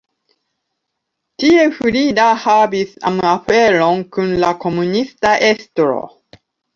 [1.41, 5.99] Tie Frida havis amaferon kun la komunista estro.